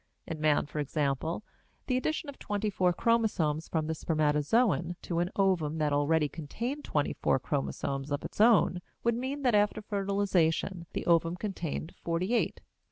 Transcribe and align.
In 0.25 0.41
man, 0.41 0.65
for 0.65 0.79
example, 0.79 1.43
the 1.85 1.95
addition 1.95 2.27
of 2.27 2.39
twenty 2.39 2.71
four 2.71 2.91
chromosomes 2.91 3.67
from 3.67 3.85
the 3.85 3.93
spermatozoon 3.93 4.95
to 5.03 5.19
an 5.19 5.29
ovum 5.35 5.77
that 5.77 5.93
already 5.93 6.27
contained 6.27 6.83
twenty 6.83 7.13
four 7.13 7.37
chromosomes 7.37 8.11
of 8.11 8.25
its 8.25 8.41
own 8.41 8.81
would 9.03 9.13
mean 9.13 9.43
that 9.43 9.53
after 9.53 9.79
fertilization 9.79 10.87
the 10.93 11.05
ovum 11.05 11.35
contained 11.37 11.93
forty 12.01 12.33
eight. 12.33 12.61